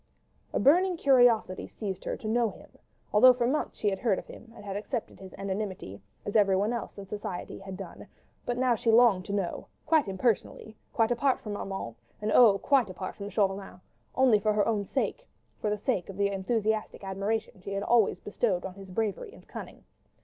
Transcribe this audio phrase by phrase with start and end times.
[0.51, 2.69] A burning curiosity seized her to know him:
[3.13, 6.73] although for months she had heard of him and had accepted his anonymity, as everyone
[6.73, 8.07] else in society had done;
[8.43, 12.57] but now she longed to know—quite impersonally, quite apart from Armand, and oh!
[12.57, 15.27] quite apart from Chauvelin—only for her own sake,
[15.59, 19.47] for the sake of the enthusiastic admiration she had always bestowed on his bravery and
[19.47, 19.83] cunning.